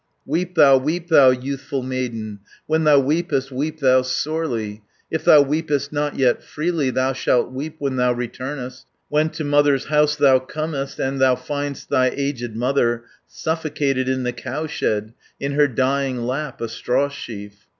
"Weep 0.25 0.55
thou, 0.55 0.77
weep 0.77 1.09
thou, 1.09 1.29
youthful 1.29 1.83
maiden, 1.83 2.39
When 2.65 2.85
thou 2.85 2.97
weepest, 2.97 3.51
weep 3.51 3.81
thou 3.81 4.01
sorely; 4.01 4.81
360 5.11 5.15
If 5.15 5.25
thou 5.25 5.41
weepest 5.43 5.93
not 5.93 6.15
yet 6.17 6.41
freely, 6.43 6.89
Thou 6.89 7.13
shalt 7.13 7.51
weep 7.51 7.75
when 7.77 7.97
thou 7.97 8.11
returnest, 8.11 8.87
When 9.09 9.29
to 9.29 9.43
mother's 9.43 9.85
house 9.89 10.15
thou 10.15 10.39
comest, 10.39 10.97
And 10.97 11.21
thou 11.21 11.35
find'st 11.35 11.91
thy 11.91 12.09
aged 12.15 12.55
mother 12.55 13.03
Suffocated 13.27 14.09
in 14.09 14.23
the 14.23 14.33
cowshed, 14.33 15.13
In 15.39 15.51
her 15.51 15.67
dying 15.67 16.23
lap 16.23 16.61
a 16.61 16.67
straw 16.67 17.07
sheaf. 17.07 17.67